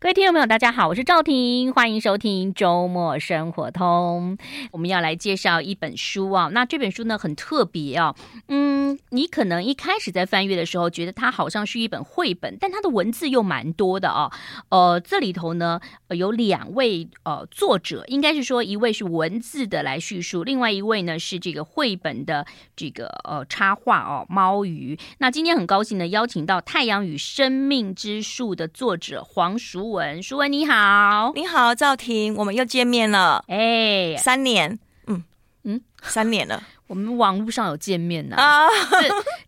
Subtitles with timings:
[0.00, 4.38] 各位听众朋友，大家好，我是赵婷，欢迎收听周末生活通。
[4.70, 8.14] 我们要来介绍一本书啊，那这本书呢很特别啊，
[8.46, 14.30] 嗯，你可能一开始在翻阅的时候，觉得它好像是一本绘本，但它的文字又蛮多的啊。
[14.68, 15.80] 呃，这里头呢
[16.10, 22.46] 有两位呃作者，应该是说一位是文字的来叙述，另外一位呢是这个绘本的
[22.76, 24.96] 这个呃插画哦，猫鱼。
[25.18, 35.24] 那今天很高兴呢邀请到《太阳与生命之树》的作者黄淑文，淑文你好，你好赵婷，我们又见面了，哎，三年，嗯。
[35.64, 38.64] 嗯，三年了， 我们网络上有见面呢啊，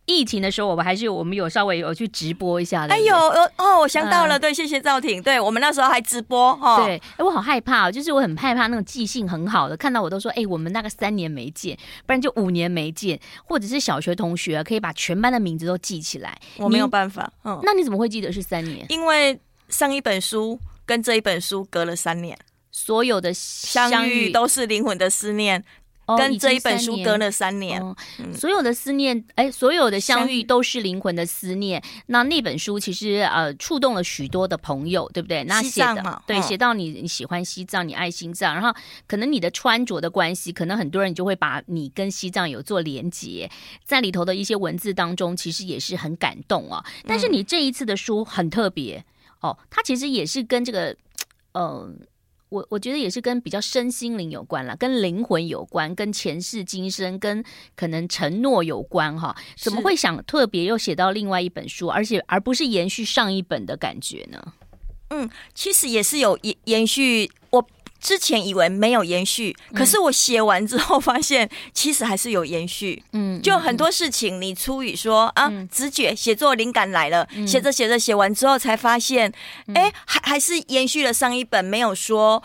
[0.04, 3.16] 疫情的时候我们还是有，我们有稍微有去直播一下的，哎呦
[3.56, 18.84] 哦，我想到了，对，谢谢赵婷，对我们那时候还直播哈，对，哎，我好害怕，就是我很害怕那种记性很好的，看到我都说，哎，我们那个三年没见，不然就五年没见，或者是小学同学可以把全班的名字都记起来，我没有办法，嗯，那你怎么会记得是三年？
[18.88, 20.60] 因为上一本书。
[20.86, 22.36] 跟这一本书隔了三年，
[22.72, 25.64] 所有的相遇都是灵魂的思念。
[26.06, 31.80] 哦、跟这一本书隔了三年，哦嗯、所有的思念，哎，所有的相遇都是灵魂的思念。
[32.06, 35.44] 那那本书其实呃触动了许多的朋友，对不对？
[35.44, 43.48] 那写的嘛对，写到你你喜欢西藏，你爱西藏，然后可能你的穿着的关系，可能很多人就会把你跟西藏有做连接，
[43.84, 46.84] 在里头的一些文字当中，其实也是很感动啊。
[47.06, 49.04] 但是你这一次的书很特别。
[49.40, 50.90] 哦，它其实也是跟这个，
[51.52, 51.90] 嗯、呃，
[52.48, 59.36] 我我觉得也是跟比较身心灵有关啦，跟灵魂有关，跟前世今生，跟可能承诺有关哈。
[59.56, 64.52] 怎么会想特别又写到另外一本书，而且而不是延续上一本的感觉呢？
[65.10, 67.66] 嗯，其实也是有延延续我。
[68.00, 73.02] 之前以为没有延续，可是我写完之后发现，其实还是有延续。
[73.12, 79.32] 嗯，就很多事情，你出于说、嗯、啊，直觉写作灵感来了，写着写着写完之后才发现，
[80.06, 82.42] 还还是延续了上一本没有说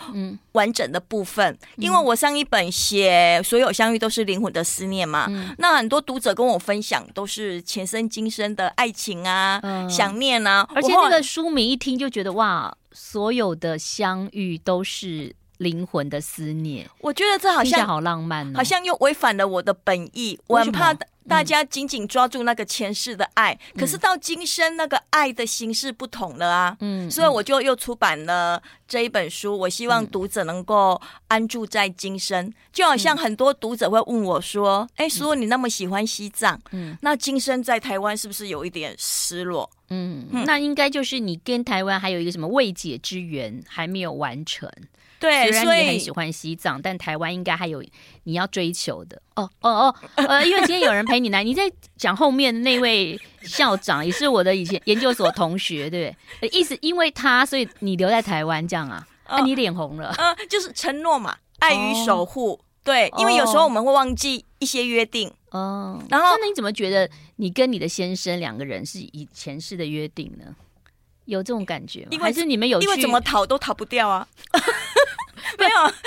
[0.52, 1.56] 完整的部分。
[1.76, 15.34] 嗯、因为我上一本写所有相遇都是灵魂的思念嘛，嗯、那很多读者跟我分享都是前生今生的爱情啊、嗯、想念啊，而且那个书名一听就觉得哇，所有的相遇都是。
[15.58, 20.38] 灵魂的思念，我觉得这好像好浪漫哦，好像又违反了我的本意。
[20.46, 20.94] 我很怕
[21.28, 26.76] 大家紧紧抓住那个前世的爱，嗯、可是到今生那个爱的形式不同了啊。
[26.80, 29.58] 嗯，所以我就又出版了这一本书。
[29.58, 44.70] 我希望读者能够安住在今生，嗯、就好像很多读者会问我说：“哎、嗯，说你那么喜欢西藏，嗯，那今生在台湾是不是有一点失落？”嗯，嗯，那应该就是你跟台湾还有一个什么未解之缘还没有完成。
[45.18, 47.82] 对，虽然你很喜欢西藏，但台湾应该还有
[48.24, 49.20] 你要追求的。
[49.34, 56.48] 哦哦哦，呃，因为今天有人陪你来，你在讲后面那位校长也是我的以前研究所同学，对不对？
[56.50, 59.06] 意思因为他，所以你留在台湾这样啊？
[59.28, 60.14] 那、你脸红了？
[60.18, 62.52] 嗯、呃，就是承诺嘛，爱与守护。
[62.52, 65.32] 哦、对，因为有时候我们会忘记一些约定。
[65.50, 70.54] 哦，然后那你怎么觉得你跟你的先生两个人是以前世的约定呢？
[71.24, 72.08] 有这种感觉吗？
[72.12, 72.80] 因为还是你们有？
[72.80, 74.28] 因为怎么逃都逃不掉啊。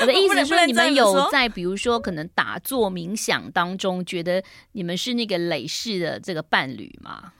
[0.01, 4.43] 我的意思是说，你们有在比如说可能打坐冥想当中，觉得
[4.73, 7.33] 你们是那个累世的这个伴侣吗？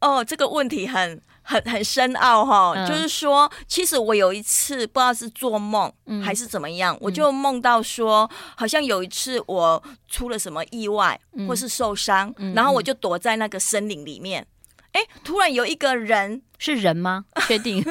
[0.00, 2.72] 哦，这个问题很很很深奥哈。
[2.74, 5.92] 嗯、就是说，其实我有一次不知道是做梦
[6.24, 14.46] 还是怎么样，嗯、我就梦到说，好像有一次我出了什么意外或是受伤，嗯、然后我就躲在那个森林里面。
[14.92, 17.24] 哎，突然有一个人，是人吗？
[17.46, 17.84] 确定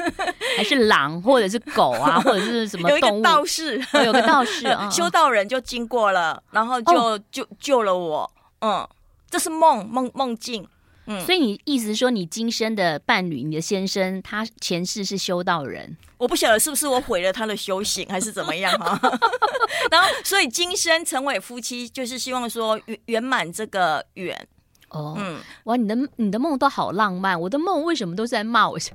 [0.56, 3.02] 还是狼，或者是狗啊， 或者是什么动物？
[3.02, 8.30] 有一个道士，哦、有个道士， 嗯、修道人就经过了，然后就、哦、就救了我。
[8.60, 8.86] 嗯，
[9.30, 10.68] 这是梦梦梦境。
[11.06, 15.96] 嗯，所以你意思是说，你今生的伴侣，你的先生，他前世是修道人？
[16.18, 19.00] 我不晓得是不是我毁了他的修行，还是怎么样哈。
[19.90, 24.46] 然后，所以今生成为夫妻，就是希望说圆圆满这个缘。
[24.90, 28.94] 哦，嗯，哇，你的你的梦都好浪漫，我的梦为什么都是在骂我先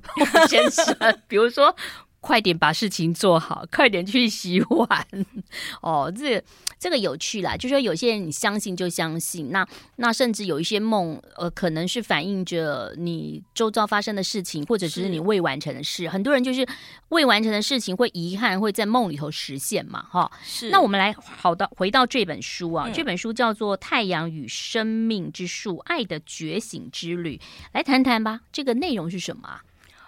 [0.71, 0.95] 生？
[1.27, 1.75] 比如说。
[2.25, 5.07] 快点把事情做好，快点去洗碗。
[5.79, 6.43] 哦，这、
[6.79, 9.63] 这个有趣啦，就说有些人你相信就相信，那
[9.97, 16.09] 那甚至有一些梦，呃，可能是反映着你周遭发生的事情，或者只是你未完成的事。
[16.09, 16.67] 很多人就是
[17.09, 20.31] 未完成的事情会遗憾会在梦里头实现嘛，哈。
[20.43, 20.71] 是。
[20.71, 27.37] 那我们来好的回到这本书啊，嗯、这本书叫做《太阳与生命之树：爱的觉醒之旅》，
[27.71, 28.41] 来谈谈吧。
[28.51, 29.61] 这个内容是什么啊？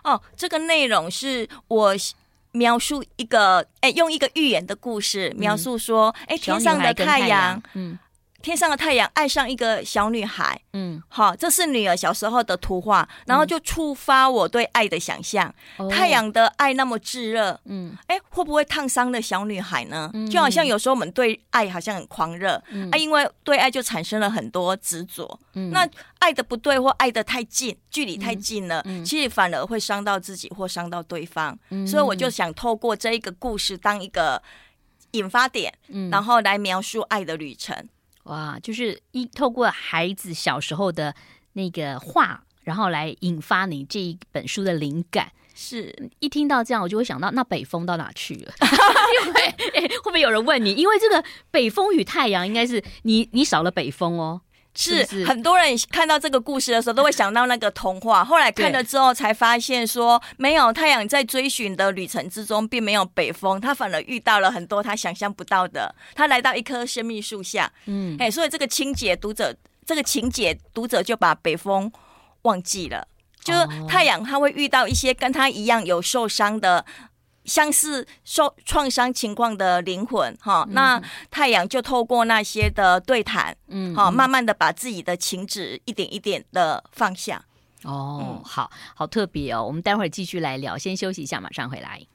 [0.08, 1.94] 哦，这个内容是我
[2.54, 8.00] 描述一个，哎，用一个寓言的故事描述说，哎、嗯，天上的太阳，嗯，
[8.42, 15.54] 天上的太阳爱上一个小女孩，嗯，好，这是女儿小时候的图画，然后就触发我对爱的想象。
[15.78, 20.10] 嗯、太阳的爱那么炙热，嗯，哎，会不会烫伤了小女孩呢？
[20.14, 25.40] 嗯、就好像有时候我们对爱好像很狂热，嗯、啊，因为对爱就产生了很多执着。
[25.54, 31.58] 嗯，那爱的不对或爱的太近，距离太近了，其实反而会伤到自己或伤到对方。
[31.70, 34.42] 嗯、所以我就想透过这一个故事当一个
[35.12, 37.76] 引发点，嗯，然后来描述爱的旅程。
[38.28, 41.14] 哇，就是一透过孩子小时候的
[41.54, 45.32] 那个话，然后来引发你这一本书的灵感。
[45.60, 48.54] 是一听到这样，我就会想到，那北风到哪去了？
[49.26, 49.42] 因为、
[49.74, 50.72] 欸、会不会有人问你？
[50.72, 54.40] 因为这个北风与太阳，应该是你你少了北风哦。
[54.78, 58.24] 是，是，很多人看到这个故事的时候，都会想到那个童话。
[58.24, 65.94] 后来看了之后，才发现说，没有太阳在追寻的旅程之中，并没有北风，他反而遇到了很多他想象不到的。
[66.14, 71.92] 他来到一棵生命树下，嗯，哎，所以这个情节读者，这个情节读者就把北风
[72.44, 73.08] 忘记了，
[73.44, 76.86] 就是太阳他会遇到一些跟他一样有受伤的。
[77.48, 81.02] 相似受创伤情况的灵魂，哈，嗯、那
[81.32, 87.44] 太阳就透过那些的对谈，嗯，好，慢慢的把自己的情指一点一点的放下。
[87.84, 92.06] 哦，嗯、好好特别哦，我们待会儿继续来聊，先休息一下，马上回来。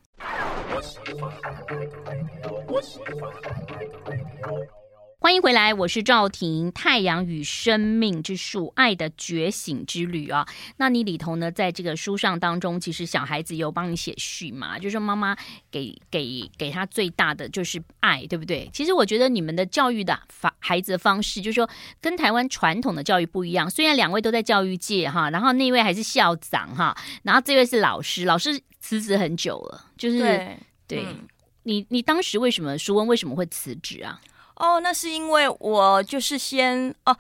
[5.23, 6.67] 欢迎回来，我是赵婷。
[6.73, 10.45] 《太阳与生命之树：爱的觉醒之旅》啊，
[10.79, 15.37] 那你里头呢，在这个书上当中，其实小孩子有帮你写序嘛，就是妈妈
[15.71, 18.69] 给给给他最大的就是爱，对不对？
[18.73, 21.71] 其实我觉得你们的教育的方孩子的方式，就是说
[22.01, 23.71] 跟台湾传统的教育不一样。
[23.71, 30.57] 虽然两位都在教育界哈，然后那位还是校长哈，然后这位是老师，老师辞职很久了，就是对，
[30.89, 31.29] 对、嗯、
[31.63, 34.21] 你，你当时为什么舒温为什么会辞职啊？
[34.57, 37.17] 哦，那是因为我就是先哦，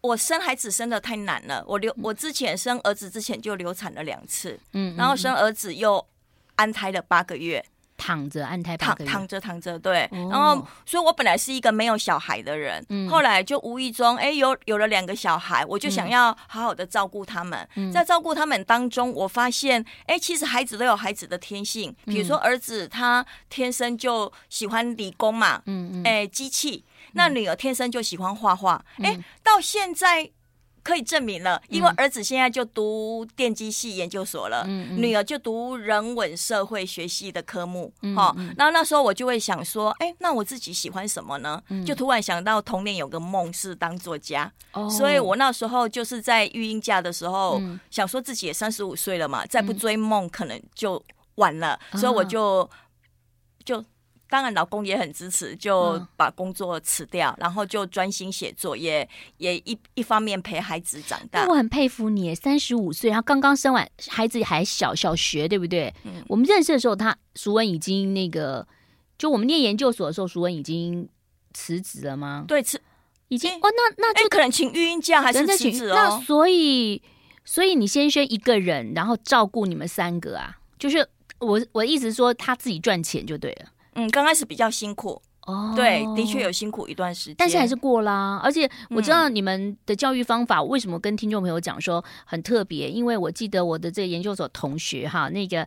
[0.00, 1.64] 我生孩子生的太难了。
[1.66, 6.06] 我流我之前生儿子之前就流产了两次，嗯，然后生儿子又
[6.54, 7.64] 安胎了八个月，
[7.96, 10.04] 躺着安胎躺躺着躺着，对。
[10.12, 17.68] 哦、然后，所以我本来是一个没有小孩的人，嗯、后来就无意中哎有有了两个小孩，我就想要好好的照顾他们。
[17.76, 26.84] 嗯、在照顾他们当中，我发现哎，其实孩子都有孩子的天性，比如说儿子他天生就喜欢理工嘛，嗯嗯，哎机器。
[27.12, 30.30] 那女儿天生就喜欢画画，哎、嗯，到现在
[30.86, 38.54] 可以证明了，因为儿子现在就读电机系研究所了，女儿就读人文社会学系的科目，哈、嗯。
[38.56, 41.60] 然后那时候我就会想说，哎，那我自己喜欢什么呢？
[41.70, 51.04] 嗯、就突然想到童年有个梦是当作家，哦、所以我那时候就是在育婴假的时候，嗯、想说自己也三十五岁了嘛，再不追梦可能就
[51.34, 52.70] 晚了，嗯、所以我就
[53.64, 53.84] 就。
[54.28, 59.08] 当然，老公也很支持，就把工作辞掉，嗯、然后就专心写作，也
[59.38, 61.46] 也一一方面陪孩子长大。
[61.46, 65.94] 我很佩服你，三十五岁，然后刚刚生完孩子还小小学，对不对？
[66.02, 66.24] 嗯。
[66.26, 68.66] 我们认识的时候，他淑文已经那个，
[69.16, 71.08] 就我们念研究所的时候，淑文已经
[71.52, 72.44] 辞职了吗？
[72.48, 72.82] 对，辞
[73.28, 73.52] 已经。
[73.54, 75.94] 哦，那那就可能请育婴假还是辞职哦？
[75.94, 77.00] 那所以，
[77.44, 80.58] 所以你先生一个人，然后照顾你们三个啊？
[80.80, 81.08] 就是
[81.38, 83.70] 我我的意思是说，他自己赚钱就对了。
[83.96, 88.40] 嗯，刚开始比较辛苦哦，对，的确有辛苦一段时间，但是还是过啦。
[88.42, 95.64] 而且我知道你们的教育方法为什么跟听众朋友讲说很特别，因为我记得我的这个研究所同学哈，那个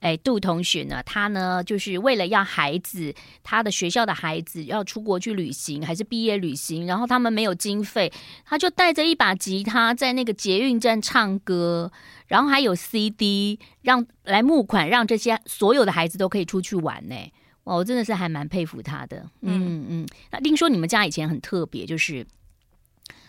[0.00, 8.12] 哎杜同学呢，他呢就是为了要孩子，他的学校的孩子要出国去旅行，还是毕业旅行，然后他们没有经费，
[8.44, 11.90] 他就带着一把吉他在那个捷运站唱歌，
[12.26, 17.16] 然后还有 CD 让来募款，让这些所有的孩子都可以出去玩呢。
[17.64, 20.08] 哦，我真的是还蛮佩服他的，嗯嗯。
[20.30, 22.26] 那听说你们家以前很特别，就是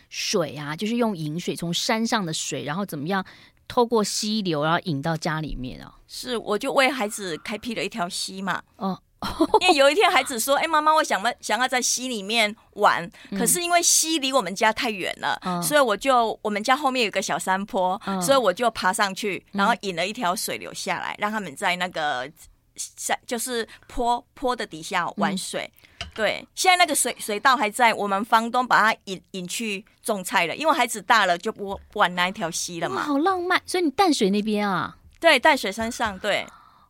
[0.09, 3.23] 水啊，就是用引水从山上的水，然后怎么样
[3.67, 5.93] 透过溪流，然后引到家里面啊？
[6.07, 8.61] 是，我就为孩子开辟了一条溪嘛。
[8.77, 8.99] 哦，
[9.61, 22.27] 因为有一天孩子说：“哎、欸，妈妈，我想要想要在溪里面玩，嗯、可是因为溪离我们家太远了，嗯、所以我就我们家后面有个小山坡，嗯、所以我就爬上去，然后引了一条水流下来，嗯、让他们在那个。”
[23.25, 33.03] 就是坡坡的底下玩水，嗯、对，现在那个水水道还在，我们房东把它引引去种菜了，因为孩子大了就不不玩那一条溪了嘛。
[33.03, 34.97] 好浪漫，所以你淡水那边啊？
[35.19, 36.45] 对，淡水山上，对，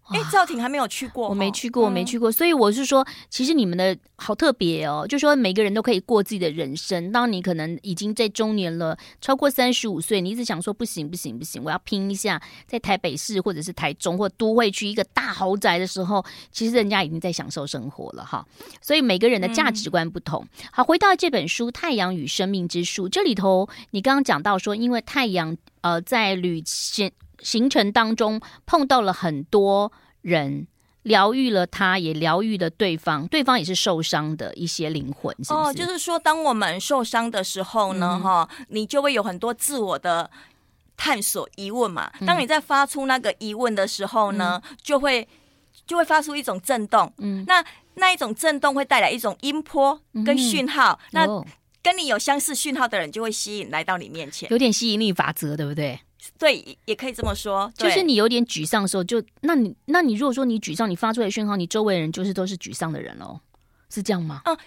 [0.10, 7.12] 哎，赵婷还没有去过，我没去过，我没去过，所以我是说，其实你们的好特别哦，就说每个人都可以过自己的人生。
[7.13, 18.45] 当你可能已经在中年了，超过三十五岁，你一直想说不行不行不行，我要拼一下，在台北市或者是台中或都会区一个大豪宅的时候，其实人家已经在享受生活了哈。
[18.81, 20.45] 所以每个人的价值观不同。
[20.72, 27.10] 好，回到这本书《太阳与生命之树》这里头，你刚刚讲到说，因为太阳呃在旅行。
[27.43, 30.65] 行程当中碰到了很多人，
[31.03, 35.53] 疗愈了他，也疗愈了对方，对方也是受伤的一些灵魂，是是？
[35.53, 40.31] 哦，就是说，当我们受伤的时候呢，哈、嗯，你就会有很多自我的
[40.95, 42.09] 探索、疑问嘛。
[42.25, 45.27] 当你在发出那个疑问的时候呢，嗯、就会
[45.85, 47.63] 就会发出一种震动，嗯，那
[47.95, 51.45] 那一种震动会带来一种音波跟讯号，嗯、那
[51.83, 56.00] 跟你有相似讯号的人就会吸引来到你面前，有点吸引力法则，对不对？
[56.37, 57.71] 对，也可以这么说。
[57.75, 63.39] 就是你有点沮丧的时候，就那你那你如果说你沮丧，你发出来的讯号，你周围的人就是都是沮丧的人喽，
[63.89, 64.41] 是这样吗？
[64.45, 64.57] 嗯，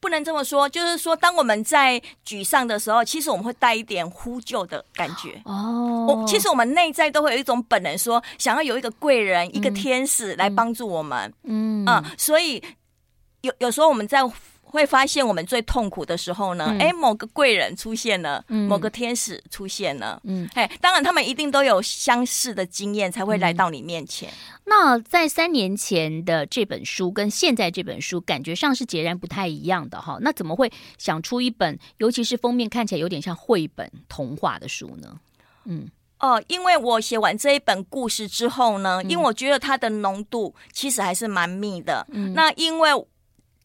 [0.00, 0.68] 不能这么说。
[0.68, 6.06] 就是说，当我们在沮丧的时候，其实我们会带一点呼救的感觉哦。
[6.08, 11.32] 我其实我们内在都会有一种本能，说想要有一个贵人、嗯、一个天使来帮助我们。
[11.44, 12.62] 嗯嗯，所以
[13.42, 14.20] 有有时候我们在。
[14.68, 24.28] 会发现我们最痛苦的时候呢，哎、嗯，某个贵人出现了，嗯、某个天使出现了，嗯，哎，当然他们一定都有相似的经验才会来到你面前。
[24.28, 30.18] 嗯、那在三年前的这本书跟现在这本书感觉上是截然不太一样的哈。
[30.20, 35.18] 那怎么会想出一本，尤其是封面看起来有点像绘本童话的书呢？
[35.64, 42.06] 嗯，哦，因为我写完这一本故事之后呢，因为我觉得它的浓度其实还是蛮密的。
[42.10, 42.90] 嗯，那因为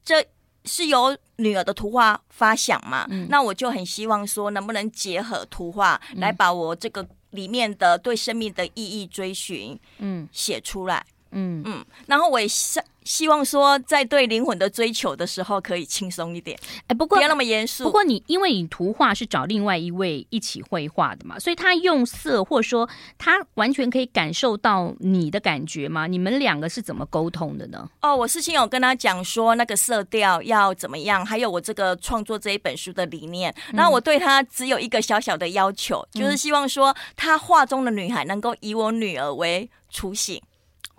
[0.05, 0.23] 这。
[0.65, 3.07] 是由女儿的图画发想嘛？
[3.09, 16.55] 嗯，那我就很希望说，能不能结合图画来把我这个里面的对生命的意义追寻，嗯，写出来，嗯嗯嗯，然后我也希希望说，在对灵魂的追求的时候，可以轻松一点，
[16.87, 17.83] 哎，不过不要那么严肃。
[17.83, 26.05] 不过你因为你图画是找另外一位一起绘画的嘛，所以他用色，或者说他完全可以感受到你的感觉吗？
[26.05, 27.89] 你们两个是怎么沟通的呢？
[28.01, 33.51] 哦，我事先有跟他讲说那个色调要怎么样，还有我这个创作这一本书的理念。
[33.73, 40.39] 然后我对他只有一个小小的要求，嗯、就是希望说他画中的女孩能够以我女儿为雏形。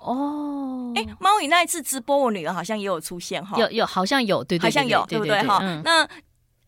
[0.04, 5.60] 哦，哎，猫语那一次直播，我女儿好像也有出现哈，有有好像有，对，对，对，好像有，对不对哈？
[5.84, 6.04] 那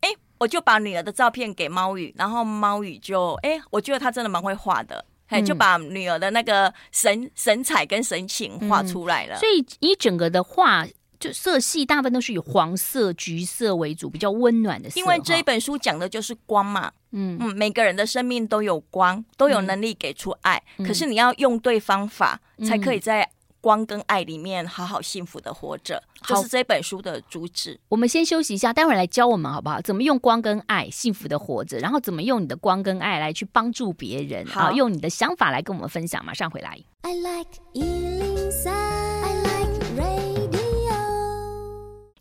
[0.01, 9.37] 哎，我就把女儿的照片给猫宇，然后猫宇就哎，我觉得她真的蛮会画的，哎、嗯，就把女儿的那个神神采跟神情画出来了。
[9.37, 10.87] 嗯、所以一整个的画
[11.19, 14.99] 就色系大部分都是以黄色、橘色为主，比较温暖的色。
[14.99, 22.41] 因为这一本书讲的就是光嘛，嗯嗯，每个人的生命都有光，都有能力给出爱，嗯、可是你要用对方法。
[22.65, 23.29] 才可以在
[23.61, 27.81] 光跟爱里面好好幸福的活着，这、嗯、是这本书的主旨。
[27.89, 29.81] 我们先休息一下，待会儿来教我们好不好？
[29.81, 34.47] 怎么用光跟爱幸福的活着，然后怎么用你的光跟爱来去帮助别人？
[34.47, 36.25] 好，用你的想法来跟我们分享。
[36.25, 36.79] 马上回来。
[37.03, 37.51] I like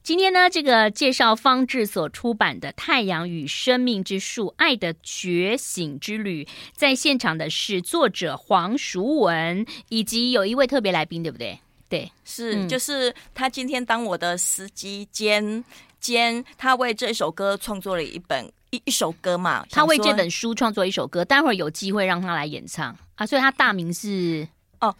[0.03, 6.43] 今天呢，这个介绍方志所出版的《太阳与生命之树：爱的觉醒之旅》，
[6.75, 11.57] 在现场的是作者黄淑文，以及有一位特别来宾，对不对？
[11.87, 15.63] 对，是，嗯、就是他今天当我的司机兼
[16.01, 24.45] 兼，他为这首歌创作了一本一一首歌嘛，他为这本书创作一首歌，待会儿有机会让他来演唱啊，所以他大名是
[24.81, 24.93] 哦。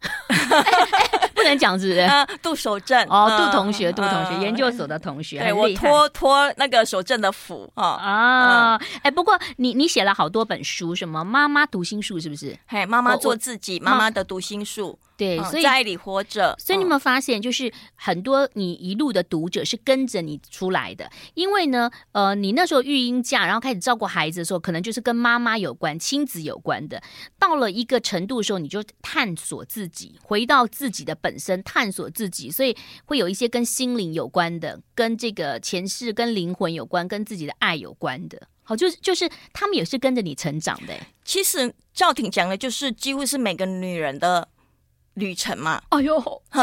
[1.38, 2.00] 不能讲是不是？
[2.00, 8.80] 啊， 杜守正哦，杜同学，杜同学，研究所的同学，对，我托托那个守正的福啊啊！
[9.02, 12.58] 哎，不过你你写了好多本书，什么妈妈读心术是不是？
[12.66, 14.98] 嘿，妈妈做自己，妈妈的读心术。
[15.16, 16.54] 对，所以在爱里活着。
[16.60, 27.02] 所以你有没有发现，就是很多你一路的读者是跟着你出来的，因为呢，呃，你那时候育婴假，然后开始照顾孩子的时候，可能就是跟妈妈有关、亲子有关的。
[27.36, 38.40] 到了一个程度的时候，你就探索自己，回到自己的本身，探索自己，所以会有一些跟心灵有关的，跟这个前世、跟灵魂有关、跟自己的爱有关的。
[38.62, 40.94] 好，就是就是他们也是跟着你成长的。
[41.24, 44.46] 其实赵婷讲的，就是几乎是每个女人的。
[45.14, 46.16] 旅程嘛，哎呦，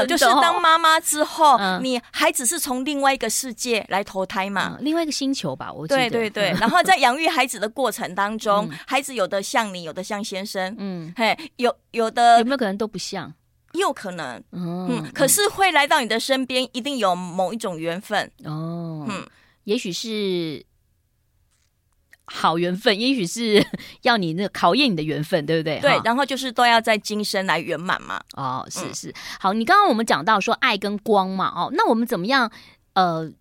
[0.08, 6.10] 就是当妈妈之后，嗯、你孩子是从另外一个世界来投胎嘛，嗯、另外一个星球吧，我记得。
[6.10, 13.34] 对对对，然后在养育孩子的过程当中，嗯、孩子有的像你，有的像先生，嗯，嘿，有有的有没有可能都不像？
[13.78, 19.26] 有可能，嗯，嗯，可是会来到你的身边，一定有某一种缘分哦，嗯，
[19.66, 20.66] 也许是。
[22.28, 23.64] 好缘分，也许是
[24.02, 25.80] 要你那个考验你的缘分，对不对？
[25.80, 28.20] 对，然后就是都要在今生来圆满嘛。
[28.36, 29.14] 哦，是是。
[29.40, 32.52] 好，你刚刚我们讲到说爱跟光嘛，哦，那我们怎么样？
[32.94, 33.32] 呃。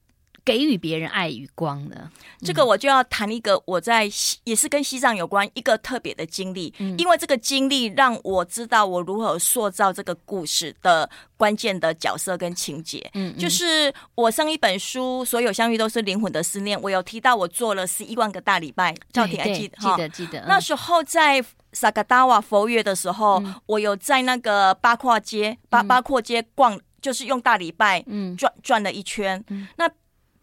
[0.45, 2.11] 给予别人爱与光呢？
[2.43, 4.09] 这个我就要谈一个我在
[4.45, 11.09] 也是跟西藏有关一个特别的经历，嗯、因为这个经历让我知道我如何塑造这个故事的
[11.39, 13.11] 关键的角色跟情节。
[13.15, 19.77] 嗯，就是我上一本书《所有相遇都是灵魂的思念》，我有提到我做了十一万个大礼拜，赵婷还记得？
[19.79, 20.45] 记得记得。
[20.47, 29.43] 那时候在萨嘎达瓦佛月的时候，嗯、我有在那个八廓街八八廓街逛，就是用大礼拜嗯转转了一圈。
[29.49, 29.91] 嗯、那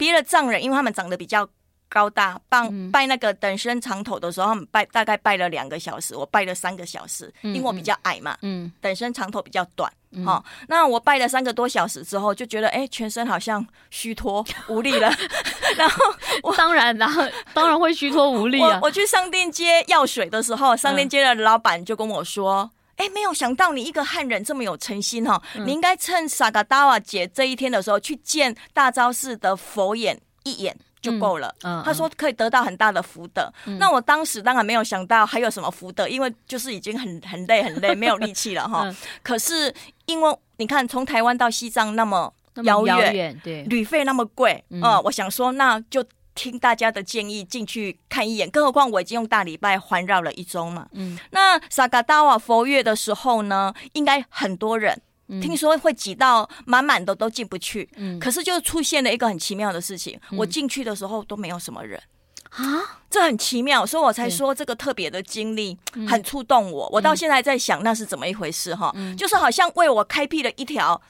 [0.02, 1.48] 别的藏人，因为他们长得比较
[1.88, 9.94] 高大，拜拜那个等身长头的时候，他们拜大概拜了两个小时，我拜了三个小时，因为我比较矮嘛，嗯，等身长头比较短，
[10.26, 15.14] 好，那我拜了三个多小时之后，就觉得哎，全身好像虚脱无力了，
[15.78, 16.04] 然后
[16.42, 17.22] 我当然，然后
[17.54, 18.80] 当然会虚脱无力啊。
[18.82, 22.72] 我去商店街要水的时候，商店街的老板就跟我说。
[23.02, 25.42] 哎，没有想到你一个汉人这么有诚心哈、哦！
[25.56, 31.48] 嗯、你应该趁萨嘎达瓦节这一天的时候去见大昭寺的佛眼一眼就够了。
[31.64, 33.52] 嗯嗯、他说可以得到很大的福德。
[33.66, 38.84] 嗯、那我当时当然没有想到还有什么福德，因为就是已经很很累很累，没有力气了哈。
[38.86, 39.74] 嗯、 可是
[40.06, 42.32] 因为你看，从台湾到西藏那么
[42.66, 46.06] 遥远，对，旅费那么贵，嗯，嗯，我想说那就。
[46.34, 50.88] 听大家的建议进去看一眼，更何况我已经用大礼拜环绕了一周嘛。
[50.94, 57.90] 嗯，那萨嘎达瓦佛月的时候呢，应该很多人，嗯、听说会挤到满满的都进不去。
[57.96, 62.02] 嗯，可是就出现了一个很奇妙的事情，嗯、我进去的时候都没有什么人。
[62.50, 65.78] 啊，这很奇妙，所以我才说这个特别的经历
[66.10, 66.86] 很触动我。
[66.88, 71.02] 嗯、我到现在在想那是怎么一回事哈，嗯、就是好像为我开辟了一条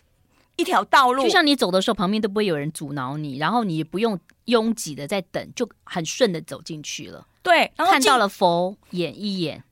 [0.62, 4.18] 一条道路，就像你走的时候旁边都不会有人阻挠你，然后你也不用。
[4.46, 7.26] 拥挤的在等，就很顺的走进去了。
[7.44, 9.64] 对，然后看到了佛眼一眼，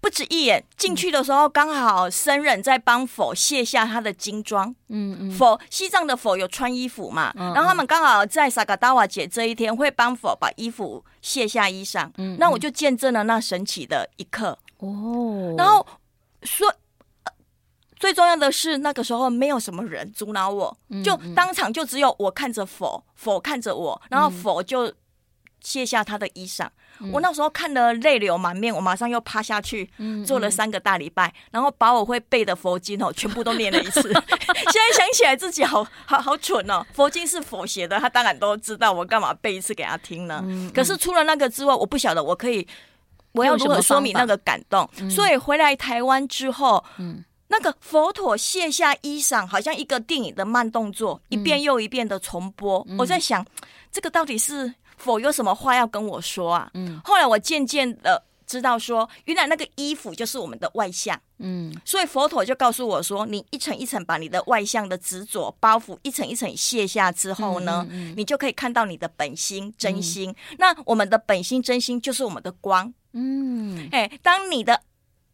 [0.00, 0.64] 不止一眼。
[0.76, 4.74] 进去的时候，刚好僧人在帮佛卸下他的金装。
[4.88, 7.30] 嗯嗯，佛西藏的佛有穿衣服嘛？
[7.36, 12.06] 然后他们刚好在萨嘎达瓦节这一天会帮佛把衣服卸下衣裳。
[12.16, 14.58] 嗯，嗯，那我就见证了那神奇的一刻。
[14.78, 15.86] 哦，然后
[16.42, 16.74] 说。
[17.98, 24.92] 最重要的是，那个时候没有什么人阻挠我，就当场就只有我看着佛，佛看着我，然后佛就
[25.60, 26.68] 卸下他的衣裳。
[27.12, 29.90] 我那时候看得泪流满面，我马上又趴下去
[30.26, 34.00] 做了三个大礼拜，然后把我会背的佛经哦全部都念了一次。
[34.02, 40.42] 现在想起来自己好好好蠢哦，佛经是佛写的，他当然都知道，我干嘛背一次给他听呢？
[40.74, 42.66] 可是除了那个之外，我不晓得我可以
[43.32, 44.88] 我要如何说明那个感动。
[45.10, 47.24] 所以回来台湾之后，嗯。
[47.48, 52.84] 那个佛陀卸下衣裳，好像一个电影的慢动作，一遍又一遍的重播。
[52.88, 53.44] 嗯、我在想，
[53.92, 56.70] 这个到底是否有什么话要跟我说啊？
[56.74, 61.16] 嗯，后来我渐渐的知道说，原来那个衣服就是我们的外相。
[61.38, 70.30] 嗯，所以佛陀就告诉我说，你一层一层把你的外向的执着包袱一层一层卸下之后呢，嗯嗯嗯、你就可以看到你的本心真心。
[70.50, 72.92] 嗯、那我们的本心真心就是我们的光。
[73.12, 74.80] 嗯，哎，当你的。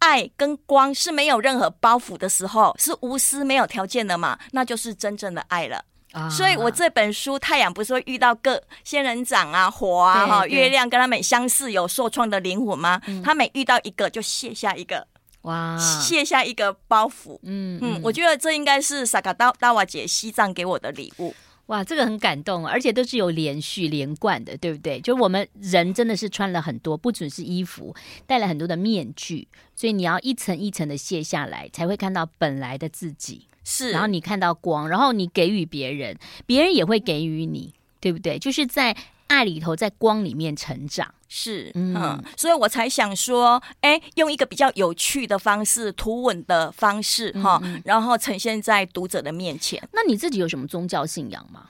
[0.02, 4.36] 爱跟光是没有任何包袱的时候，是无私没有条件的嘛？
[4.50, 5.84] 那就是真正的爱了。
[6.12, 13.00] 啊、所以我这本书，太阳不是会遇到各仙人掌啊、火啊、哈月亮，跟他们相似有受创的灵魂吗？
[13.06, 15.06] 嗯、他每遇到一个就卸下一个，
[15.42, 17.38] 哇，卸下一个包袱。
[17.44, 21.34] 嗯嗯，我觉得这应该是萨嘎达瓦姐西藏给我的礼物。
[21.72, 25.00] 哇，这个很感动，而且都是有连续连贯的，对不对？
[25.00, 27.94] 就我们人真的是穿了很多，不只是衣服，
[28.26, 33.46] 戴了很多的面具，所以你要一层一层的卸下来，才会看到本来的自己。
[33.64, 38.38] 是，然后你看到光，然后你给予别人，别人也会给予你，对不对？
[38.38, 38.94] 就是在。
[39.28, 49.82] 爱里头，在光里面成长，是嗯，嗯，所以我才想说，哎，用一个比较有趣的方式、图文的方式，哈、嗯，然后呈现在读者的面前。
[49.92, 51.68] 那你自己有什么宗教信仰吗？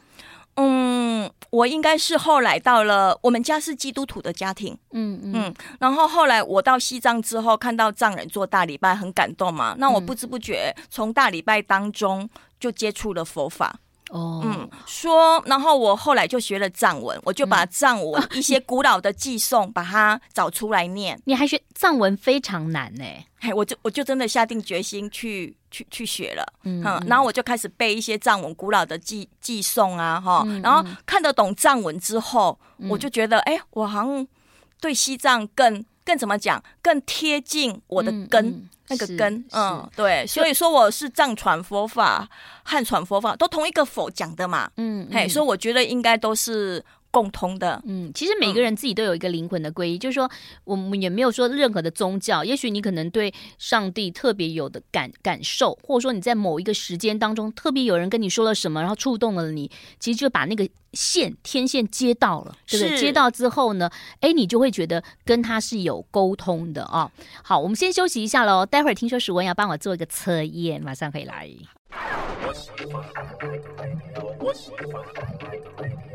[0.57, 9.77] 嗯，我应该是后来到了我们家是基督徒的家庭，嗯嗯，嗯，然后后来我到西藏之后，看到藏人做大礼拜，很感动嘛。
[9.79, 13.79] 那我不知不觉从大礼拜当中就接触了佛法。
[14.13, 21.19] 哦，嗯，说，然后我后来就学了藏文，我就把藏文一些古老的寄颂把它找出来念。
[21.25, 23.05] 你还学藏文非常难呢？
[23.41, 34.29] 嘿，我就我就真的下定决心去去去学了，嗯，嗯，然后我就开始背一些藏文古老的寄寄颂啊，哈，嗯，然后看得懂藏文之后，嗯，我就觉得，哎，我好像
[34.79, 38.47] 对西藏更更怎么讲，更贴近我的根。
[38.47, 42.29] 嗯嗯那个根，嗯，对，所以说我是藏传佛法、
[42.63, 47.81] 汉传佛法都同一个佛讲的嘛，嗯，嘿，所以我觉得应该都是共通的。
[47.87, 50.29] 嗯，其实每个人自己都有一个灵魂的皈依，嗯、就是说
[50.65, 52.43] 我们也没有说任何的宗教。
[52.43, 59.71] 也许你可能对上帝特别有的感感受，或者说你在某一个时间当中特别有人跟你说了什么，然后触动了你，
[60.01, 62.99] 其实就把那个线天线接到了，对不对？
[62.99, 67.11] 接到之后呢，哎，你就会觉得跟他是有沟通的啊、哦。
[67.43, 71.49] 好，我们先休息一下喽，待会儿听说史文要帮我做一个测验，马上可以来。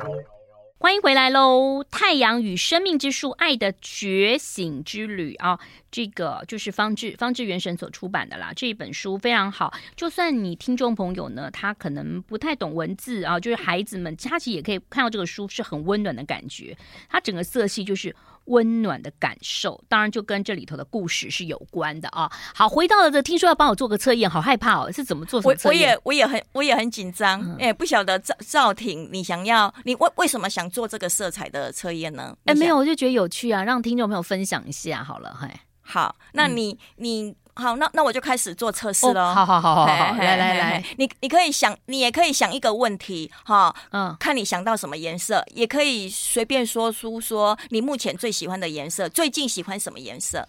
[0.01, 0.36] 欢
[0.79, 1.83] 欢迎回来喽！
[1.89, 5.59] 太阳与生命之树：爱的觉醒之旅啊，
[5.89, 8.53] 这个就是方志方志元神所出版的啦。
[8.55, 16.77] 这一本书非常好，就算你听众朋友呢，他可能不太懂文字啊，就是孩子们，他其实也可以看到这个书是很温暖的感觉。
[17.09, 18.15] 它整个色系就是。
[18.47, 22.29] 温暖的感受，当然就跟这里头的故事是有关的啊。
[22.53, 25.93] 好，回到了这，听说要帮我做个测验，好害怕哦，是怎么做什么测验？
[25.95, 32.35] 我我也我也很我也很紧张，哎、嗯，不晓得赵赵婷，你想要你为为什么想做这个色彩的测验呢？
[32.45, 35.49] 哎，没有，我就觉得有趣啊，让听众朋友分享一下好了，嘿，
[35.81, 37.35] 好，那你、嗯、你。
[37.57, 39.33] 好，那那我就开始做测试喽。
[39.33, 50.47] 好好好好好，来来来，你你可以想，你也可以想一个问题，哈，嗯，看你想到什么颜色，也可以随便说出说你目前最喜欢的颜色，最近喜欢什么颜色？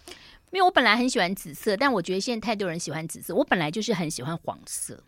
[0.51, 5.03] 因为我本来很喜欢紫色，但我觉得现在太多人喜欢紫色，我本来就是很喜欢黄色，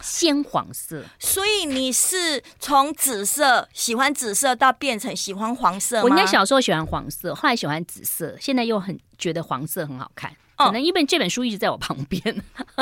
[0.00, 6.02] 鲜黄色，所以你是从紫色喜欢紫色到变成喜欢黄色吗？
[6.04, 10.32] 我应该小时候喜欢黄色，后来喜欢紫色，现在又很觉得黄色很好看。
[10.58, 12.22] 可能因为这本书一直在我旁边。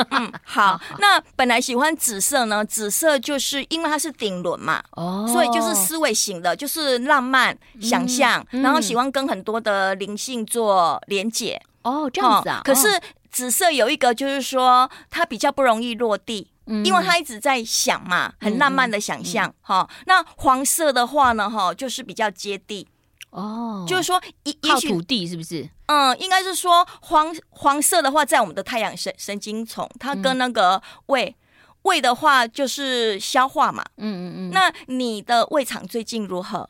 [0.09, 11.61] 嗯，好， 那本来喜欢紫色呢，紫色就是因为它是顶轮嘛，哦，所以就是思维型的，就是浪漫想象，然后喜欢跟很多的灵性做连结。
[11.83, 12.61] 哦，这样子啊。
[12.63, 12.87] 可是
[13.31, 19.53] 紫色有一个就是说，它比较不容易落地，嗯、因为它一直在想嘛，很浪漫的想象。
[19.61, 22.87] 哈、嗯，嗯、那黄色的话呢，哈，就是比较接地。
[23.29, 25.69] 哦，就是说，一靠土地是不是？
[25.87, 31.35] 嗯，应该是说黄黄色的话，在我们的太阳神神经丛，它跟那个胃、嗯、
[31.83, 33.83] 胃的话就是消化嘛。
[33.97, 34.51] 嗯嗯嗯。
[34.51, 36.69] 那你的胃肠最近如何？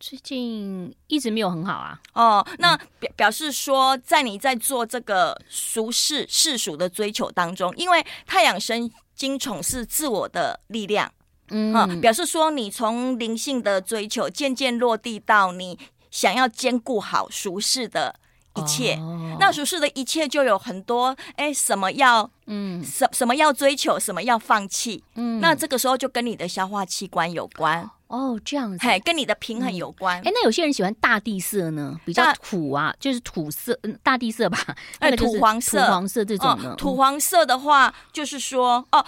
[0.00, 2.00] 最近一直没有很好啊。
[2.12, 11.12] 哦，那表表示说，在你在做这个俗世世俗的追求当中，因为太阳神经丛是自我的力量。
[11.50, 15.78] 嗯，表示说你从灵性的追求渐渐落地到你
[16.10, 18.14] 想要兼顾好俗世的
[18.54, 27.88] 一切，哦、那俗世的一切就有很多哎，什么要嗯，什什么要追求，什么要放弃，嗯，那这个时候就跟你的消化器官有关。
[28.08, 30.16] 哦，这样子，嘿，跟你的平衡有关。
[30.18, 34.58] 哎、嗯，那有些人喜欢大地色呢，比较土啊，就是土色，嗯，大地色吧，
[34.98, 39.04] 哎，土黄色，土黄色这种呢、哦，土黄色的话，就是说哦。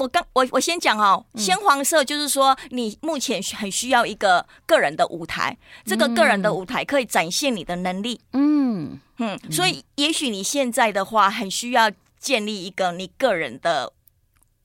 [0.00, 8.20] 我刚我我先讲哦，鲜黄色就是说你目前很需要一个个人的舞台，这个个人的舞台可以展现你的能力。
[8.32, 8.98] 嗯。
[9.18, 13.92] 嗯，所以也许你现在的话很需要建立一个你个人的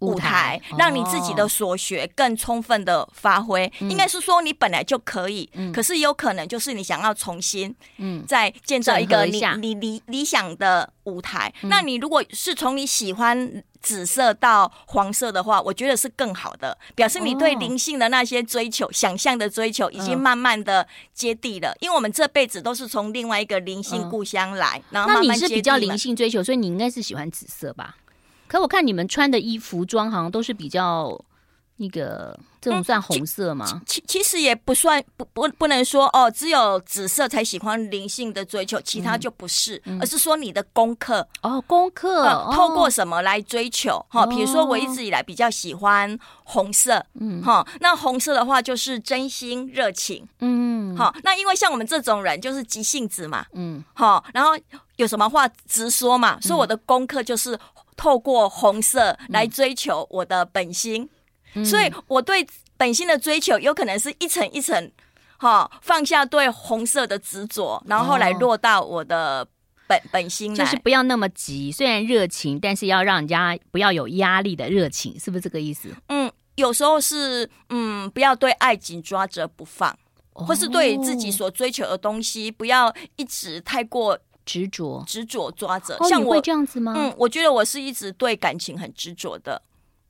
[0.05, 3.71] 舞台，让你自己的所学更充分的发挥。
[3.79, 11.53] 应该是说你本来就可以，可是有可能就是你想要重新嗯再建造一个你你理理想的舞台。
[11.63, 13.63] 那你如果是从你喜欢。
[13.81, 21.69] 紫色到黄色的话，我觉得是更好的，表示你对灵性的那些追求、哦、想象的追求，已经慢慢的接地了。
[21.69, 25.27] 嗯、因为我们这辈子都是从另外一个灵性故乡来，嗯、然后慢慢接地。
[25.27, 27.95] 那你是比较灵性追求，所以你应该是喜欢紫色吧？
[28.47, 31.19] 可我看你们穿的衣服装好像都是比较
[31.77, 32.37] 那个。
[32.65, 33.63] 这种算红色吗？
[33.71, 44.23] 嗯、其其实也不算，不不不能说哦，只有紫色才喜欢灵性的追求，其他就不是，嗯、而是说你的功课哦，功课、嗯、透过什么来追求哈？
[44.23, 54.57] 哦、比如说我一直以来比较喜欢红色，嗯哈，那红色的话就是真心热情，嗯好，那因为像我们这种人就是急性子嘛，嗯好，然后
[54.95, 57.55] 有什么话直说嘛，所以我的功课就是
[57.95, 61.09] 透过红色来追求我的本心。
[61.63, 64.91] 所以，我对本心的追求，有可能是一层一层，
[65.37, 69.47] 哈，放下对红色的执着，然后后来落到我的
[69.87, 75.87] 本本心，就是不要那么急，虽然热情，但是要让人家不要有压力的热情，是不是这个意思？
[76.09, 79.97] 嗯，有时候是，嗯，不要对爱紧抓着不放，
[80.33, 85.97] 或是对自己所追求的东西，不要一直太过执着，执着抓着。
[86.07, 86.93] 像我会这样子吗？
[86.95, 89.61] 嗯，我觉得我是一直对感情很执着的。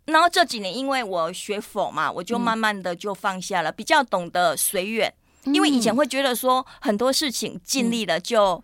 [0.05, 5.11] 然后这几年，因为我学佛嘛，我就慢慢的就放下了，嗯、比较懂得随缘。
[5.45, 8.63] 因为以前会觉得说很多事情尽力了就、嗯、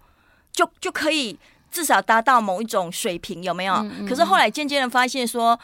[0.51, 1.37] 就就可以
[1.71, 3.85] 至少达到某一种水平，有没有？
[4.07, 5.59] 可是后来渐渐的发现说，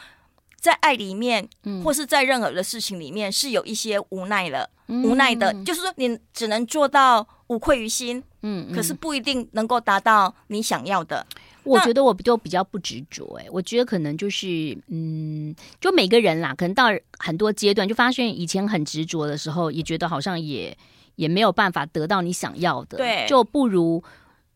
[0.60, 1.48] 在爱里面，
[1.84, 11.24] 或是在任何的事情里面，是有一些无奈了，嗯、无奈的，就是说你只能做到无愧于心，嗯，嗯，可是不一定能够达到你想要的。
[11.64, 16.86] 我觉得我就比较不执着，哎，我觉得可能就是，嗯，就每个人啦，可能到
[17.18, 20.76] 很多阶段，就发现以前很执着的时候，也觉得好像也
[21.16, 24.02] 也没有办法得到你想要的，对，就不如，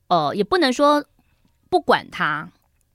[0.08, 1.04] 呃，也不能说
[1.68, 2.48] 不管它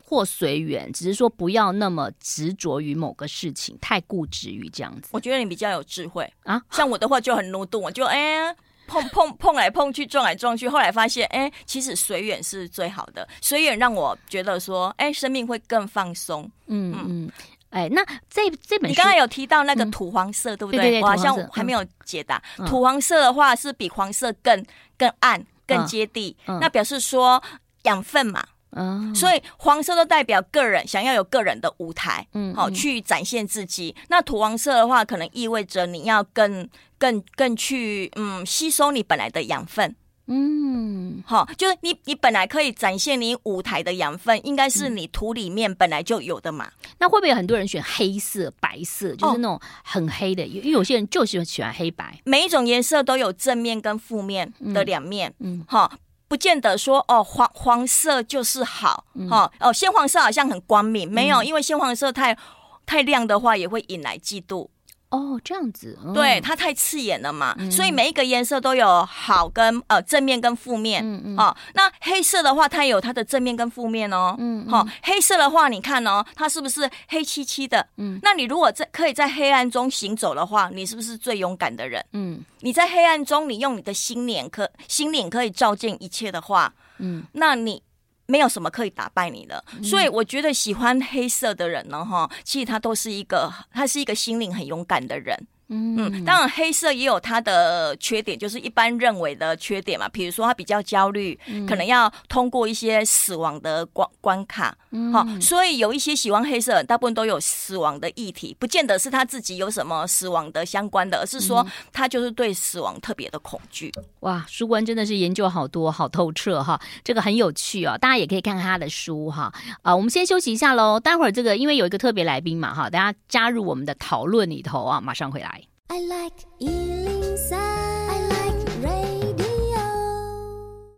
[0.08, 5.10] 或随缘，只是说不要那么执着于某个事情，太固执于这样子。
[5.12, 8.56] 我觉得你比较有智慧啊， 像我的话就很奴动，我就哎呀。
[8.89, 13.28] 碰碰碰来碰去，撞来撞去，后来发现，哎、欸，其实随缘是最好的。
[13.41, 16.50] 随缘让我觉得说，哎、欸，生命会更放松。
[16.67, 17.32] 嗯嗯，
[17.70, 21.02] 哎、欸，那这这本书，你刚才有提到那个土黄色，嗯、对不对？
[21.02, 22.41] 我好像还没有解答。
[22.60, 24.65] 嗯、土黄色的话是比黄色更
[24.98, 27.43] 更暗、更接地，那表示说
[27.84, 28.41] 养分嘛。
[28.72, 33.96] 嗯，所以黄色都代表个人想要有个人的舞台，嗯，好去展现自己。
[34.10, 39.96] 那土黄色的话，可能意味着你要更、更、更去嗯吸收你本来的养分，
[40.28, 46.70] 嗯，好，就是你你本来可以展现你舞台的养分，应该是你土里面本来就有的嘛。
[47.00, 50.46] 那会不会有很多人选黑色、白色，就是那种很黑的？
[50.46, 52.20] 因为有些人就喜欢喜欢黑白。
[52.26, 55.92] 每一种颜色都有正面跟负面的两面，嗯，好。
[56.28, 62.38] 不见得说哦，黄黄色就是好，哈、嗯、哦，鲜黄色好像很光明，没有，嗯、因为鲜黄色太
[62.86, 64.68] 太亮的话，也会引来嫉妒。
[65.10, 77.88] 哦，这样子，哦、对，它太刺眼了嘛，嗯、所以每一个颜色都有好跟呃正面跟负面，嗯嗯，哦，那黑色的话，它也有它的正面跟负面哦，嗯，好、哦，黑色的话，你看哦，它是不是黑漆漆的？
[77.96, 82.06] 嗯，那你如果在可以在黑暗中行走的话，你是不是最勇敢的人？
[82.12, 87.82] 嗯，你在黑暗中，你用你的心灵可心灵可以照见一切的话，嗯，那你。
[88.28, 95.48] 没有什么可以打败你的，所以我觉得喜欢黑色的人呢，哈，其实他都是一个，他是一个心灵很勇敢的人。
[95.70, 100.08] 嗯，当然黑色也有它的缺点，就是一般认为的缺点嘛。
[100.10, 104.76] 比如说他比较焦虑，嗯、可能要通过一些死亡的关关卡。
[104.92, 113.92] 嗯，好，所以有一些喜欢黑色的，大部分都有死亡的议题，不见得是他自己有什么死亡的相关的，而是说他就是对死亡特别的恐惧。
[114.22, 119.52] 哇，书官真的是研究好多，好透彻哈，这个很有趣哦，大家也可以看看他的书哈。
[119.82, 125.57] 啊，我们先休息一下喽，待会儿这个因为有一个特别来宾嘛哈，大家加入我们的讨论里头啊，马上回来。
[125.89, 129.80] I like 103, I like radio。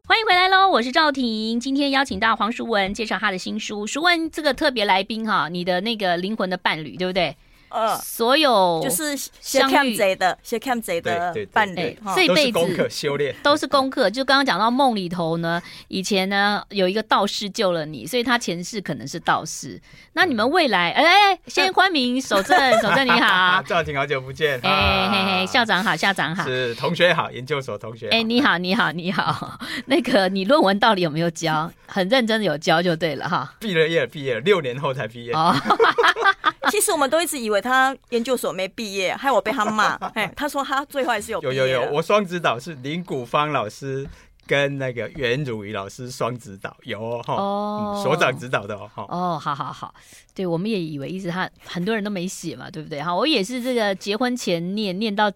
[0.03, 1.59] 欢迎回来喽，我是赵婷。
[1.59, 3.85] 今天邀请到黄淑文介绍她的新书。
[3.85, 7.37] 淑雯这个特别来宾哈，你的那个灵魂的伴侣，对不对？
[7.69, 14.09] 呃，所有就是相遇的，相遇的伴侣，这一辈子修炼都是功课。
[14.09, 19.79] 就刚刚讲到梦里头呢，以前呢有一个道士救了你，所以他前世可能是道士。
[20.13, 31.71] 那你们未来，哎，先欢迎 守正，守正你好， 赵婷好久不见，哎嘿嘿，校长好，校长好，是同学好，研究所同学，哎，你好，你好，你好，那个你论文到底有没有交？
[31.87, 33.53] 很认真的有交就对了哈。
[33.59, 35.33] 毕了业，毕业了，六年后才毕业。
[35.33, 35.55] 哦，
[36.71, 37.59] 其实我们都一直以为。
[37.61, 39.95] 他研究所没毕业，害我被他骂。
[40.15, 41.41] 哎，他说他最后还是有。
[41.41, 44.07] 有有有，我双指导是林古芳老师
[44.47, 48.89] 跟那个袁汝仪老师双指导，有哈哦，所长指导的哦。
[48.95, 49.93] 哦，好好好，
[50.33, 53.01] 对，我们也以为一直他很多人都没写嘛，对不对？
[53.01, 55.31] 哈，我也是这个结婚前念念到。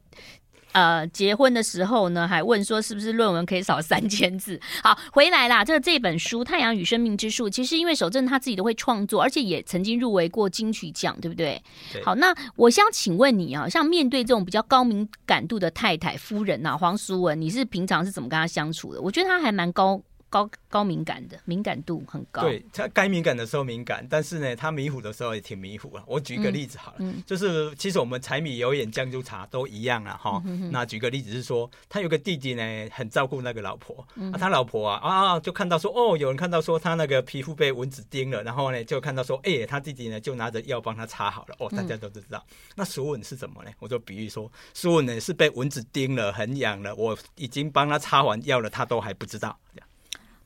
[0.74, 4.60] 呃，结婚的时候呢，还问说是不是论文可以少三千字？
[4.84, 5.64] 好，回来啦。
[5.64, 11.62] 这个这本书《太阳与生命之树》，其实因为守正他自己都会创作，而且也曾经入围过金曲奖，对不对？
[11.92, 12.04] 对。
[12.04, 19.02] 好，那我想请问你啊，像面对这种比较高敏感度的太太夫人呐、啊，黄淑文，你是平常是怎么跟她相处的？
[19.02, 20.02] 我觉得她还蛮高。
[20.34, 22.42] 高高敏感的，敏感度很高。
[22.42, 26.04] 对，他该敏感的时候敏感，但是呢，他迷糊的时候也挺迷糊啊。
[26.08, 30.42] 我举个例子好了，嗯嗯、就是其实我们柴米油盐酱醋茶都一样啊，哈。
[30.72, 34.04] 那举个例子是说，他有个弟弟呢，很照顾那个老婆。
[34.16, 41.56] 嗯、啊，他老婆啊啊，就看到说，哦，有人看到说他那个皮肤被蚊子叮了，然后呢，就看到说，哎、欸，他弟弟呢就拿着药帮他擦好了。
[41.60, 42.44] 哦，大家都知道。
[42.50, 43.70] 嗯、那淑雯是什么呢？
[43.78, 49.56] 我就比喻说，淑雯呢是被蚊子叮了，很痒了，我已经帮他擦完药了，他都还不知道。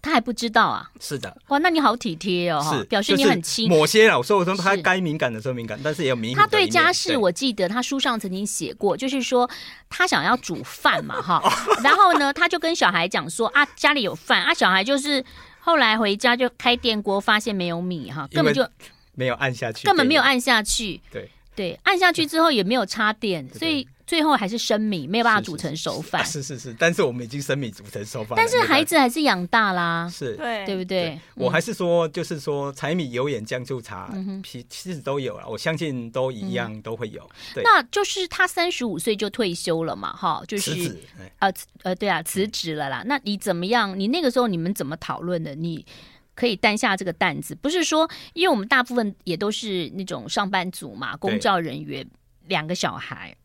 [0.07, 0.89] 他还不知道啊？
[0.99, 3.69] 是的，哇，那你好体贴哦，是表示你很亲。
[3.69, 6.41] 某些老说我说他该敏感的时候敏感，但是也有敏感。
[6.41, 9.49] 他对家事，我记得他书上曾经写过，就是说
[9.89, 11.43] 他想要煮饭嘛，哈，
[11.83, 15.23] 然后呢，他就跟小孩讲说啊，家里有饭啊，小孩就是
[15.59, 18.65] 后来回家就开电锅，发现没有米哈，根本就
[19.13, 21.29] 没有按下去，根本没有按下去，对。
[21.55, 23.87] 对，按下去之后也没有插电，所以。
[24.07, 26.23] 最后还是生米，没有办法煮成熟饭。
[26.25, 28.37] 是是是，是，是，是，但是我们已经生米煮成熟饭。
[28.37, 31.09] 但是孩子还是养大啦，是，对，对不对？
[31.09, 34.09] 对，我还是说，就是说，柴米油盐酱醋茶，
[34.45, 35.47] 其其实都有了。
[35.49, 37.29] 我相信都一样，都会有。
[37.53, 41.03] 对，那就是他三十五岁就退休了嘛，哈，就是辞职，
[41.39, 41.51] 呃
[41.83, 43.03] 呃，对啊，辞职了啦。
[43.05, 43.99] 那你怎么样？
[43.99, 45.53] 你那个时候你们怎么讨论的？
[45.53, 45.85] 你
[46.33, 47.53] 可以担下这个担子？
[47.55, 52.07] 不是说，因为我们大部分也都是那种上班族嘛，公教人员，
[52.45, 53.35] 两个小孩。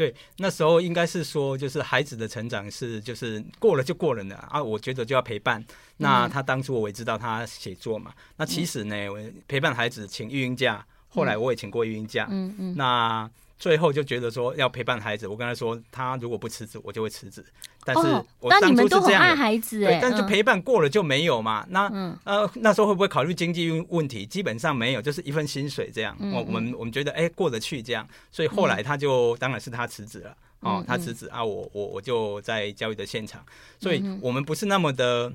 [0.00, 5.62] 对，那时候应该是说，就是孩子的成长是就是过了就过了呢啊，我觉得就要陪伴。
[5.98, 13.30] 那他当初我也知道他写作嘛，那其实呢，我陪伴孩子请育婴假，后来我也请过育婴假，嗯嗯，那。
[13.60, 17.44] 最后就觉得说要陪伴孩子，我跟他说，他如果不辞职，我就会辞职。
[17.84, 18.02] 但是
[18.40, 21.64] 我当初是这样，孩子，对，但是陪伴过了就没有嘛。
[21.68, 21.86] 那
[22.24, 24.24] 呃那时候会不会考虑经济问题？
[24.24, 26.16] 基本上没有，就是一份薪水这样。
[26.18, 33.44] 我我们我们觉得哎过得去这样，所以后来他就当然是他辞职了哦，他辞职啊，我我我就在教育的现场，
[33.78, 35.30] 所以我们不是那么的。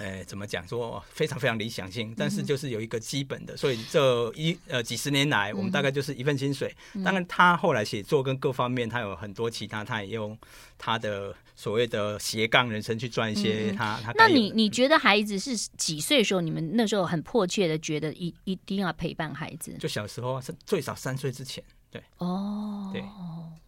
[0.00, 6.74] 哎，怎么讲说非常非常理想性，但是就是有一个基本的，所以这一呃几十年来，我们大概就是一份薪水。
[7.04, 10.36] 当然，他后来写作跟各方面，他有很多其他，他也用
[10.78, 14.10] 他的所谓的斜杠人生去赚一些他他。
[14.16, 16.40] 那你你觉得孩子是几岁的时候？
[16.40, 19.76] 你们那时候很迫切的觉得一一定要陪伴孩子？
[19.78, 23.04] 就小时候是最少三岁之前，对哦，对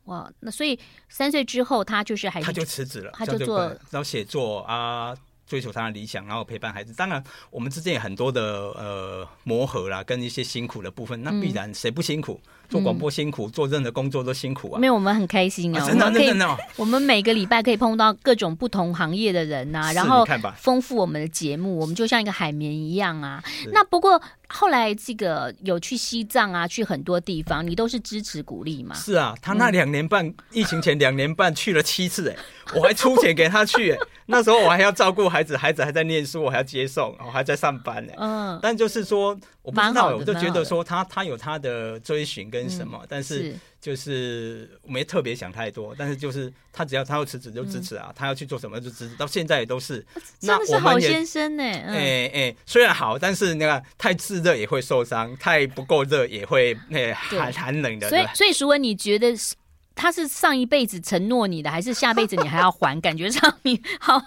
[0.05, 0.79] 哇，那所以
[1.11, 5.14] 三岁之后他就是他就辞职了，他就做然后写作啊。
[5.53, 6.95] 追求他的理想，然后陪伴孩子。
[6.95, 11.23] 当然，我们之间有很多的呃磨合啦，跟一些辛苦的部分。
[11.23, 12.41] 那必然谁不辛苦？
[12.73, 14.81] 做广播辛苦，做任何工作都辛苦啊。
[14.81, 15.87] 没有，我们很开心啊！
[15.87, 21.77] 真的真的，我们每个礼拜可以碰到各种不同行业的人呐，然后丰富我们的节目。
[21.79, 23.45] 我们就像一个海绵一样啊。
[23.73, 28.95] 那不过后来这个有去西藏啊，去很多地方，你都是支持鼓励嘛？
[28.95, 32.37] 是啊，他那两年半疫情前两年半去了七次，哎，
[32.75, 33.99] 我还出钱给他去，哎。
[34.27, 38.13] 那时候我还要照顾孩子，孩子还在念书，我还要接送，我还在上班呢。
[38.17, 45.94] 嗯，但就是说，我不知道，我就觉得说他他有他的追寻跟什么，但是就是没特别想太多。
[45.98, 49.16] 但是就是他只要他要辞职就支持啊，他要去做什么就支持。
[49.16, 50.05] 到现在也都是，
[50.40, 51.62] 真的是好先生呢。
[51.62, 58.09] 哎哎，虽然好，但是那个太炙热也会受伤，太不够热也会那寒寒冷的。
[58.09, 59.55] 所以所以，淑文你觉得是？
[59.94, 62.98] 他是上一辈子承诺你的，还是下辈子你还要还？
[63.03, 64.18] 感觉上你好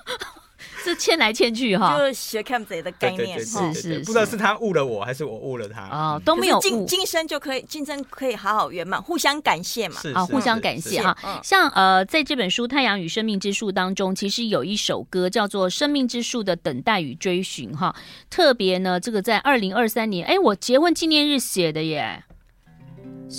[0.90, 5.88] 是欠来欠去哈，就是学看贼的概念，是是，不知道是他误了我还是我误了他。
[5.90, 11.16] 哦，都没有今今生就可以今生可以好好圆满，互相感谢嘛，啊，互相感谢哈。
[11.44, 17.96] 像呃，在这本书《太阳与生命之树》当中，其实有一首歌叫做《生命之树的等待与追寻》哈，
[18.30, 22.24] 特别呢，这个在二零二三年，哎，我结婚纪念日写的耶。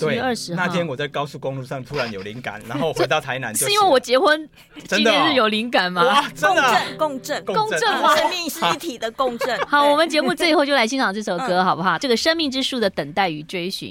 [0.01, 0.21] 对，
[0.55, 3.67] 那天我在高速公路上突然有灵感， 然后回到台南就。
[3.67, 4.49] 是因为我结婚
[4.89, 6.03] 纪念日有灵感吗？
[6.05, 6.63] 哇，真的！
[6.99, 7.81] 共振，共振，共振，
[8.17, 9.59] 生命是一体的共振。
[9.67, 11.97] 好，我们节目最后就来欣赏这首歌，好不好？
[11.99, 13.89] 这个《生命之树的等待与追寻》，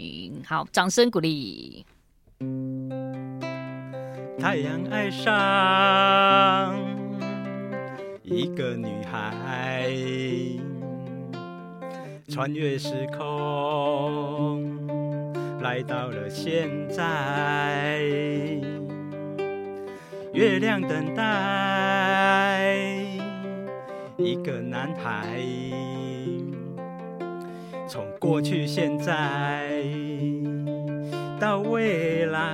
[0.48, 1.86] 好，掌声鼓励。
[4.38, 6.76] 太阳爱上
[8.24, 9.90] 一个女孩，
[12.30, 14.95] 穿越时空。
[15.66, 18.00] 来到了现在，
[20.32, 22.72] 月亮等待
[24.16, 25.40] 一个男孩，
[27.88, 29.84] 从过去、现在
[31.40, 32.46] 到未来，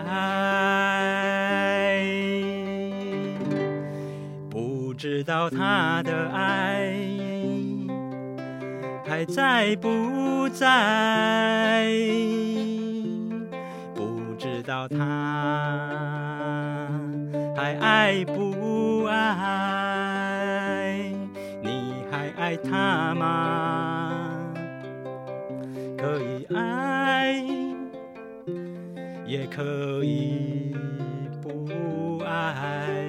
[4.49, 6.95] 不知道他的爱
[9.05, 11.91] 还在不在。
[14.71, 14.95] 道他
[17.57, 20.95] 还爱不爱？
[21.61, 24.13] 你还爱他吗？
[25.97, 27.43] 可以爱，
[29.25, 30.73] 也可以
[31.41, 33.03] 不爱。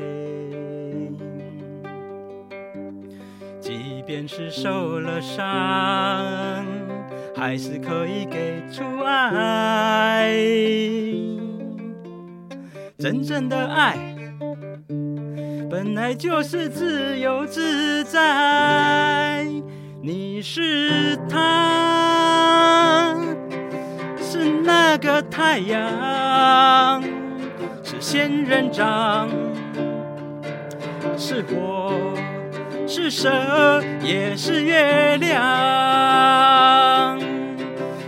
[3.60, 5.46] 即便是受了伤，
[7.36, 10.32] 还是可以给出爱。
[13.02, 13.98] 真正的爱
[15.68, 19.44] 本来就是自由自在。
[20.00, 23.16] 你是他，
[24.20, 27.02] 是那个太阳，
[27.82, 29.28] 是仙人掌，
[31.16, 32.14] 是火，
[32.86, 35.40] 是蛇，也是月亮。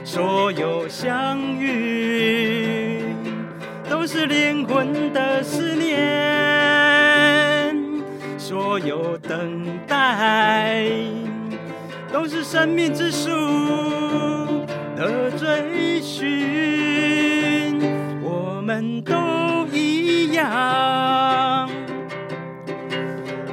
[0.05, 2.44] 所有相遇。
[4.17, 5.99] 是灵魂的思念，
[8.39, 10.85] 所有等待
[12.13, 13.29] 都是生命之树
[14.97, 17.83] 的追寻，
[18.23, 21.69] 我们都一样，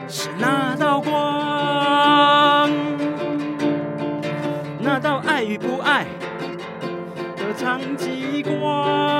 [0.07, 2.69] 是那道光，
[4.79, 6.05] 那道爱与不爱
[7.35, 9.10] 的长极光，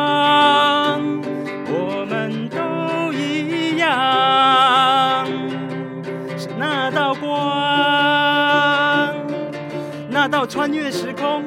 [10.41, 11.43] 要穿越时空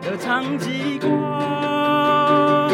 [0.00, 2.70] 的长极光。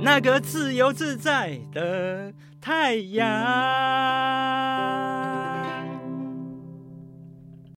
[0.00, 3.24] 那个自由自在的太阳。